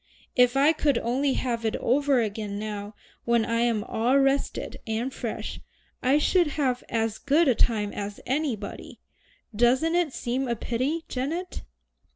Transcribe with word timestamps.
If 0.35 0.57
I 0.57 0.73
could 0.73 0.97
only 0.97 1.33
have 1.33 1.63
it 1.63 1.75
over 1.75 2.21
again 2.21 2.57
now 2.57 2.95
when 3.23 3.45
I 3.45 3.59
am 3.59 3.83
all 3.83 4.17
rested 4.17 4.77
and 4.87 5.13
fresh, 5.13 5.59
I 6.01 6.17
should 6.17 6.47
have 6.57 6.83
as 6.89 7.19
good 7.19 7.47
a 7.47 7.53
time 7.53 7.93
as 7.93 8.19
anybody. 8.25 8.99
Doesn't 9.55 9.93
it 9.93 10.11
seem 10.11 10.47
a 10.47 10.55
pity, 10.55 11.05
Janet?" 11.07 11.61